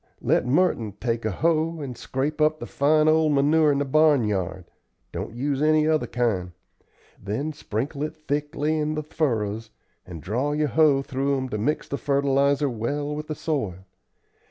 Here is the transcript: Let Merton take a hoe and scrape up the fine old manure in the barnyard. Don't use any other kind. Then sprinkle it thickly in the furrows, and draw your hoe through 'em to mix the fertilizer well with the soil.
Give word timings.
Let 0.21 0.47
Merton 0.47 0.93
take 0.99 1.25
a 1.25 1.29
hoe 1.31 1.79
and 1.79 1.95
scrape 1.95 2.41
up 2.41 2.57
the 2.57 2.65
fine 2.65 3.07
old 3.07 3.33
manure 3.33 3.71
in 3.71 3.77
the 3.77 3.85
barnyard. 3.85 4.65
Don't 5.11 5.35
use 5.35 5.61
any 5.61 5.87
other 5.87 6.07
kind. 6.07 6.53
Then 7.21 7.53
sprinkle 7.53 8.01
it 8.01 8.15
thickly 8.15 8.79
in 8.79 8.95
the 8.95 9.03
furrows, 9.03 9.69
and 10.03 10.19
draw 10.19 10.53
your 10.53 10.69
hoe 10.69 11.03
through 11.03 11.37
'em 11.37 11.49
to 11.49 11.59
mix 11.59 11.87
the 11.87 11.99
fertilizer 11.99 12.67
well 12.67 13.15
with 13.15 13.27
the 13.27 13.35
soil. 13.35 13.85